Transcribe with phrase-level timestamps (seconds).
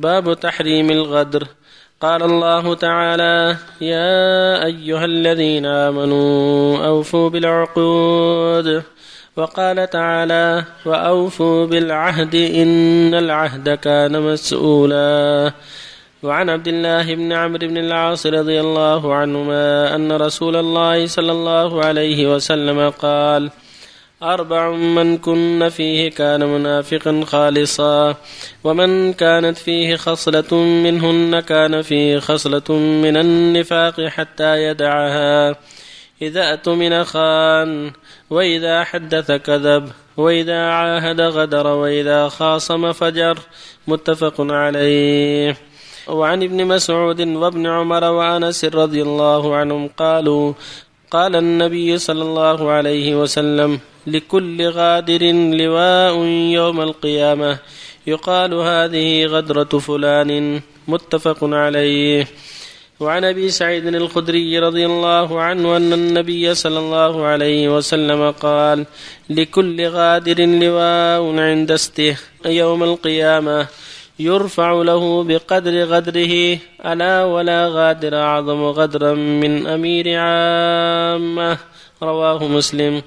[0.00, 1.46] باب تحريم الغدر.
[2.00, 8.82] قال الله تعالى يا أيها الذين آمنوا أوفوا بالعقود.
[9.36, 15.52] وقال تعالى وأوفوا بالعهد إن العهد كان مسؤولا.
[16.22, 21.84] وعن عبد الله بن عمرو بن العاص رضي الله عنهما أن رسول الله صلى الله
[21.84, 23.50] عليه وسلم قال
[24.22, 28.14] أربع من كن فيه كان منافقا خالصا.
[28.64, 35.56] ومن كانت فيه خصلة منهن كان فيه خصلة من النفاق حتى يدعها.
[36.22, 37.90] إذا أتمن خان
[38.30, 43.38] وإذا حدث كذب وإذا عاهد غدر وإذا خاصم فجر
[43.88, 45.56] متفق عليه.
[46.08, 50.52] وعن ابن مسعود وابن عمر وأنس رضي الله عنهم قالوا
[51.10, 53.80] قال النبي صلى الله عليه وسلم
[54.12, 56.16] لكل غادر لواء
[56.58, 57.58] يوم القيامة.
[58.06, 62.26] يقال هذه غدرة فلان متفق عليه.
[63.00, 68.86] وعن أبي سعيد الخدري رضي الله عنه أن النبي صلى الله عليه وسلم قال
[69.30, 73.66] لكل غادر لواء عند استه يوم القيامة.
[74.18, 76.58] يرفع له بقدر غدره.
[76.86, 81.58] ألا ولا غادر أعظم غدرا من أمير عامة.
[82.02, 83.02] رواه مسلم.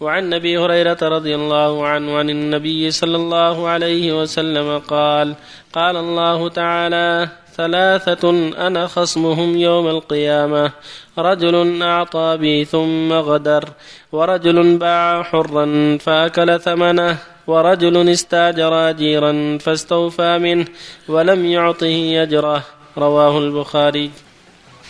[0.00, 5.34] وعن أبي هريرة رضي الله عنه عن النبي صلى الله عليه وسلم قال
[5.72, 8.30] قال الله تعالى ثلاثة
[8.66, 10.72] أنا خصمهم يوم القيامة
[11.18, 13.68] رجل أعطى بي ثم غدر
[14.12, 20.66] ورجل باع حرا فأكل ثمنه ورجل استاجر أجيرا فاستوفى منه
[21.08, 22.62] ولم يعطه أجره.
[22.98, 24.10] رواه البخاري.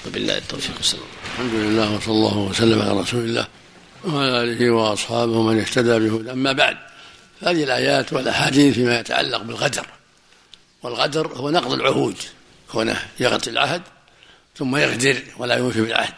[0.07, 1.05] وبالله التوفيق والسلام.
[1.25, 3.47] الحمد لله وصلى الله وسلم على رسول الله.
[4.05, 6.33] وعلى آله وأصحابه من اهتدى بهدى.
[6.33, 6.77] أما بعد
[7.43, 9.87] هذه الآيات والأحاديث فيما يتعلق بالغدر.
[10.83, 12.17] والغدر هو نقض العهود
[12.73, 13.83] كونه يغطي العهد
[14.57, 16.15] ثم يغدر ولا يوفي بالعهد.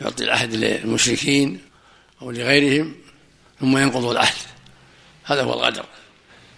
[0.00, 1.60] يعطي العهد للمشركين
[2.22, 2.94] أو لغيرهم
[3.60, 4.36] ثم ينقض العهد.
[5.24, 5.84] هذا هو الغدر.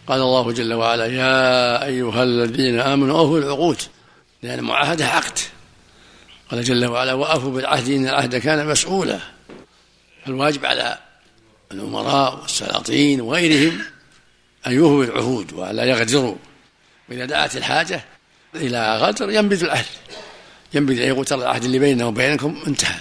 [0.06, 3.78] قال الله جل وعلا يا أيها الذين آمنوا أوفوا العقود
[4.42, 5.38] لأن المعاهدة عقد
[6.50, 9.18] قال جل وعلا وأوفوا بالعهد إن العهد كان مسؤولا.
[10.26, 10.98] فالواجب على
[11.72, 13.80] الأمراء والسلاطين وغيرهم
[14.66, 16.36] أن يوفوا بالعهود ولا يغدروا
[17.08, 18.04] وإذا دعت الحاجة
[18.54, 19.84] إلى غدر ينبذ العهد
[20.74, 22.98] ينبذ أن يقول ترى العهد اللي بيننا وبينكم انتهى.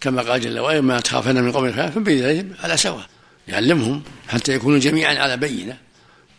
[0.00, 3.06] كما قال جل وعلا ما تخافن من قوم فانبذ إليهم على سواء.
[3.48, 5.78] يعلمهم حتى يكونوا جميعا على بينة.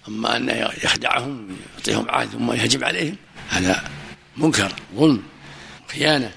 [0.08, 0.50] أما أن
[0.84, 3.16] يخدعهم يعطيهم عهد ثم يهجم عليهم
[3.50, 3.84] هذا
[4.38, 5.24] منكر ظلم
[5.92, 6.32] خيانة.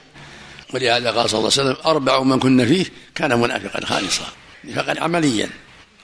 [0.74, 4.26] ولهذا قال صلى الله عليه وسلم أربع من كن فيه كان منافقا خالصا
[4.64, 5.50] نفاقا عمليا.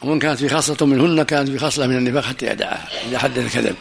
[0.02, 3.76] ومن كانت في خاصة منهن كانت في خاصلة من النفاق حتى يدعها إذا حدث كذب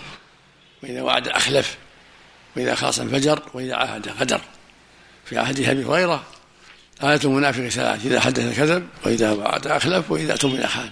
[0.83, 1.77] وإذا وعد أخلف
[2.55, 4.41] وإذا خاصم فجر وإذا عاهد غدر
[5.25, 6.23] في عهد أبي هريرة
[7.03, 10.89] آية المنافق ثلاث إذا حدث كذب وإذا وعد أخلف وإذا اؤتمن خان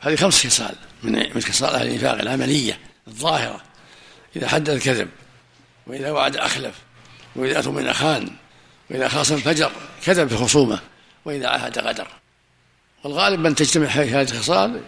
[0.00, 3.60] هذه خمس خصال من من خصال أهل النفاق العملية الظاهرة.
[4.36, 5.08] إذا حدث كذب
[5.86, 6.74] وإذا وعد أخلف
[7.36, 8.30] وإذا اؤتمن خان
[8.90, 9.70] وإذا خاصم فجر
[10.04, 10.78] كذب في الخصومة
[11.24, 12.06] وإذا عاهد غدر.
[13.04, 14.80] والغالب من تجتمع هذه الخصال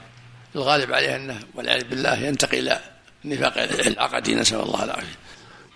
[0.56, 2.80] الغالب عليه أنه والعياذ بالله ينتقل إلى
[3.24, 5.16] النفاق العقدي نسأل الله العافية.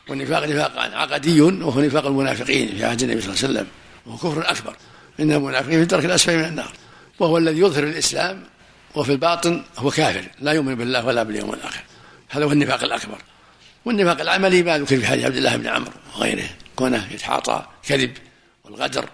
[0.08, 3.66] والنفاق نفاق عقدي وهو نفاق المنافقين في عهد النبي صلى الله عليه وسلم
[4.06, 4.76] وهو كفر أكبر.
[5.20, 6.72] إن المنافقين في الدرك الأسفل من النار.
[7.18, 8.44] وهو الذي يظهر الإسلام
[8.94, 11.82] وفي الباطن هو كافر لا يؤمن بالله ولا باليوم الآخر.
[12.28, 13.18] هذا هو النفاق الأكبر.
[13.84, 16.48] والنفاق العملي ما ذكر في حديث عبد الله بن عمرو وغيره.
[16.76, 18.12] كونه يتعاطى كذب
[18.64, 19.08] والغدر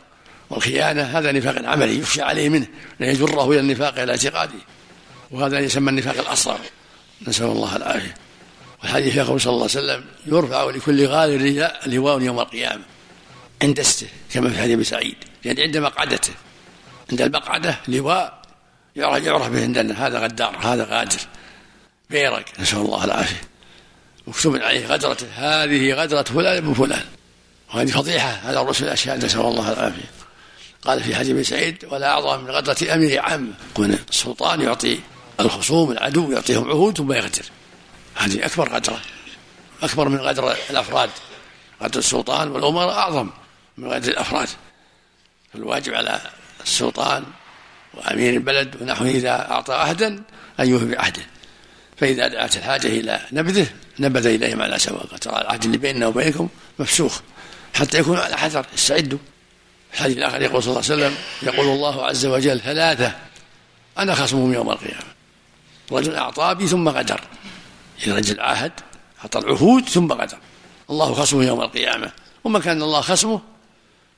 [0.50, 2.66] والخيانة هذا نفاق عملي يخشى عليه منه
[3.00, 4.58] ليجره إلى النفاق إلى اعتقاده.
[5.30, 6.60] وهذا يسمى النفاق الأصغر.
[7.28, 8.14] نسأل الله العافية.
[8.82, 12.82] والحديث يقول صلى الله عليه وسلم يرفع لكل غادر لواء يوم القيامة.
[13.62, 16.32] عند استه كما في حديث سعيد يعني عند مقعدته.
[17.10, 18.42] عند المقعدة لواء
[18.96, 20.06] يعرف, يعرف به عندنا.
[20.06, 21.20] هذا غدار هذا غادر.
[22.10, 23.42] بيرك نسأل الله العافية.
[24.26, 27.04] مكتوب عليه غدرته هذه غدرة فلان ابن فلان
[27.74, 30.10] وهذه فضيحة على الرسل الأشهاد نسأل الله العافية.
[30.82, 33.54] قال في حديث سعيد ولا أعظم من غدرة أمير عام.
[33.70, 35.00] يكون السلطان يعطي
[35.40, 37.44] الخصوم العدو يعطيهم عهود ثم يغدر
[38.14, 39.00] هذه أكبر غدرة
[39.82, 41.10] أكبر من غدر الأفراد.
[41.82, 43.30] غدر السلطان والأمراء أعظم
[43.78, 44.48] من غدر الأفراد.
[45.52, 46.20] فالواجب على
[46.62, 47.24] السلطان
[47.94, 50.22] وأمير البلد ونحوه إذا أعطى عهدا
[50.60, 51.22] أن يوفي بعهده
[51.96, 53.66] فإذا دعت الحاجة إلى نبذه
[53.98, 56.48] نبذ إليهم على سواء ترى العهد اللي بيننا وبينكم
[56.78, 57.20] مفسوخ.
[57.78, 59.18] حتى يكونوا على حذر استعدوا.
[59.94, 63.12] الحديث الآخر يقول صلى الله عليه وسلم يقول الله عز وجل ثلاثة
[63.98, 65.12] أنا خصمهم يوم القيامة.
[65.92, 67.20] رجل أعطى بي ثم غدر.
[68.06, 68.72] رجل عاهد
[69.20, 70.38] أعطى العهود ثم غدر.
[70.90, 72.12] الله خصمه يوم القيامة.
[72.44, 73.40] ومن كان الله خصمه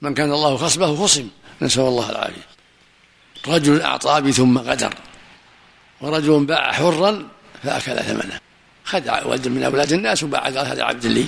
[0.02, 1.28] من كان الله خصمه خصم.
[1.62, 2.46] نسأل الله العافية.
[3.48, 4.94] رجل أعطى ثم غدر.
[6.00, 7.28] ورجل باع حرا
[7.62, 8.40] فأكل ثمنه.
[8.84, 11.26] خدع ولد من أولاد الناس وباع هذا عبد لي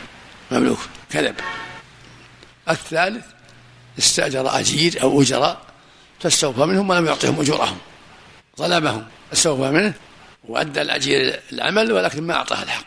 [0.50, 0.78] مملوك.
[1.10, 1.34] كذب.
[2.70, 3.24] الثالث
[3.98, 5.60] استأجر أجير أو أجراء
[6.20, 7.78] فاستوفى منهم ولم يعطهم أجورهم.
[8.58, 9.94] ظلمهم استوفى منه
[10.48, 12.84] وأدى الأجير العمل ولكن ما أعطاه الحق.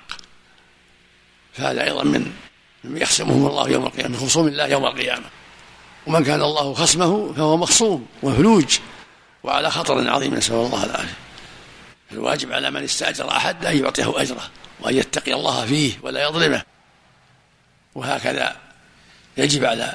[1.53, 2.31] فهذا أيضا من
[2.83, 5.25] يخصمهم الله يوم القيامة من خصوم الله يوم القيامة.
[6.07, 8.79] ومن كان الله خصمه فهو مخصوم وفلوج
[9.43, 11.17] وعلى خطر عظيم نسأل الله العافية.
[12.11, 14.49] الواجب على من استأجر أحد أن يعطيه أجره
[14.79, 16.63] وأن يتقي الله فيه ولا يظلمه.
[17.95, 18.64] وهكذا
[19.37, 19.93] يجب على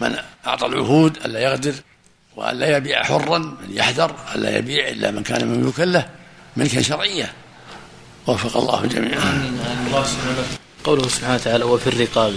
[0.00, 1.74] من أعطى العهود ألا يغدر
[2.36, 6.08] وألا يبيع حرا من يحذر ألا يبيع إلا من كان مملوكا له
[6.56, 7.32] ملكا شرعيا.
[8.26, 9.52] وفق الله جميعا.
[10.84, 12.34] قوله سبحانه وتعالى وفي الرقاب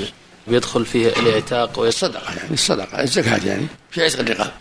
[0.47, 4.51] يدخل فيه الاعتاق والصدقة يعني الصدقة الزكاة يعني في عتق الرقاب.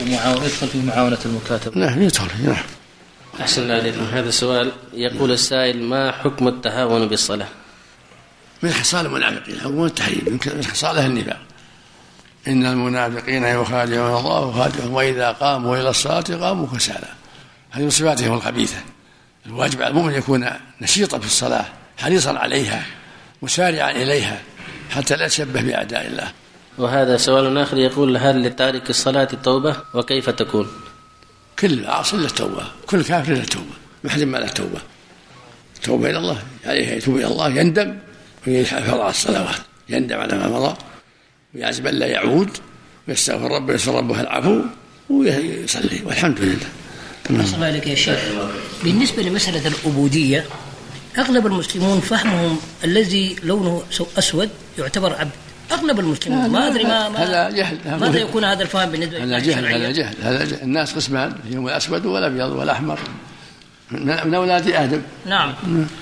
[0.00, 1.78] يدخل فيه معاونة المكاتب.
[1.78, 2.64] نعم يدخل نعم.
[3.40, 7.48] أحسن الله هذا السؤال يقول السائل ما حكم التهاون بالصلاة؟
[8.62, 9.60] من خصال المنافقين.
[9.60, 11.40] حكم التحريم من خصاله النفاق.
[12.48, 17.08] إن المنافقين يخادعون الله وخادعهم وإذا قاموا إلى الصلاة قاموا كسالى.
[17.70, 18.78] هذه من صفاتهم الخبيثة.
[19.46, 20.50] الواجب على المؤمن يكون
[20.80, 21.64] نشيطا في الصلاة
[21.98, 22.86] حريصا عليها
[23.42, 24.42] مسارعا إليها
[24.90, 26.32] حتى لا يتشبه بأعداء الله.
[26.78, 30.68] وهذا سؤال آخر يقول هل لتارك الصلاة التوبة؟ وكيف تكون؟
[31.58, 33.74] كل عاصي له توبة كل كافر له توبة
[34.04, 34.80] ما حد ما له توبة.
[35.82, 37.98] توبة إلى الله عليه يتوب إلى الله يندم.
[38.46, 39.56] ويحافظ على الصلوات
[39.88, 40.76] يندم على ما مضى
[41.54, 42.50] ويعزم ألا يعود
[43.08, 44.60] ويستغفر ربه ويسأل ربه العفو
[45.10, 46.68] ويصلي والحمد لله.
[47.30, 48.20] الله عليك يا شيخ.
[48.84, 50.44] بالنسبة لمسألة العبودية
[51.18, 53.82] أغلب المسلمون فهمهم الذي لونه
[54.18, 55.30] أسود يعتبر عبد.
[55.72, 59.66] أغلب المسلمين ما أدري ما, ما هذا جهل ماذا يكون هذا الفهم بالنسبة هذا جهل
[59.66, 60.14] هذا جهل.
[60.22, 60.62] هذا جهل.
[60.62, 62.98] الناس قسمان فيهم الأسود والأبيض والأحمر.
[64.24, 65.02] من أولاد آدم.
[65.26, 65.54] نعم.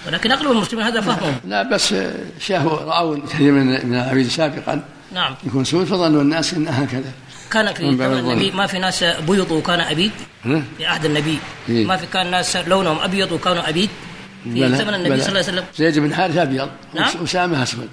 [0.07, 1.35] ولكن أغلب المسلمين هذا فهمهم.
[1.49, 1.95] لا بس
[2.41, 4.83] شافوا رأوا كثير من من العبيد سابقا.
[5.15, 5.35] نعم.
[5.47, 7.13] يكون سود فظنوا الناس انها هكذا
[7.51, 10.11] كان في زمن النبي ما في ناس بيض وكان ابيض
[10.79, 11.39] في عهد النبي.
[11.69, 13.91] إيه؟ ما في كان ناس لونهم أبيض وكانوا أبيد.
[14.45, 15.65] في زمن النبي صلى الله عليه وسلم.
[15.77, 16.69] زيد بن حارث أبيض.
[16.95, 17.09] نعم.
[17.25, 17.89] أسامة أسود.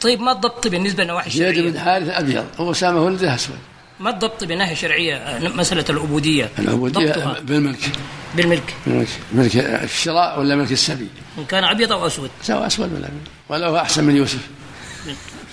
[0.00, 2.44] طيب ما الضبط بالنسبة لنواحي الشرعيه؟ زيد بن حارث أبيض.
[2.58, 3.58] وأسامة ولده أسود.
[4.00, 7.90] ما الضبط بناحيه شرعيه مسألة العبودية؟ العبودية بالملك.
[8.34, 8.74] بالملك.
[8.86, 11.08] ملك ملك الشراء ولا ملك السبي؟
[11.38, 12.30] إن كان ابيض أو أسود.
[12.42, 14.38] سواء أسود ولا ابيض ولو أحسن من يوسف.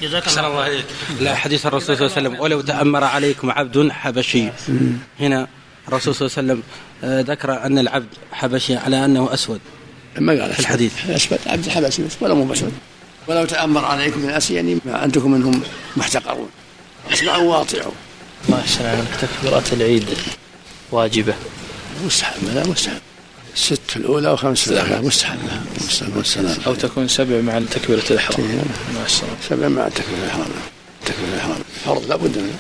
[0.02, 0.86] جزاك الله الله عليك
[1.20, 4.50] لا حديث الرسول صلى الله عليه وسلم ولو تأمر عليكم عبد حبشي.
[5.20, 5.48] هنا
[5.88, 6.64] الرسول صلى الله عليه وسلم
[7.04, 9.60] آه، ذكر أن العبد حبشي على أنه أسود.
[10.18, 11.10] ما قال في الحديث.
[11.10, 11.40] أسود.
[11.46, 12.74] عبد حبشي ولا مو أسود
[13.28, 15.62] ولو تأمر عليكم من أسي يعني ما أنتم منهم
[15.98, 16.50] محتقرون.
[17.14, 17.92] اسمعوا واطيعوا
[18.50, 20.06] الله يسلمك تكبيرات العيد
[20.92, 21.34] واجبة.
[22.06, 23.02] مستحب لا مستحب
[23.56, 25.38] ست الأولى وخمس في الآخرة مستحب
[26.16, 28.64] والسلام أو تكون سبع مع تكبيرة الإحرام.
[29.50, 30.48] سبع مع تكبيرة الإحرام.
[31.06, 31.58] تكبيرة الإحرام.
[31.86, 32.58] فرض لابد منه.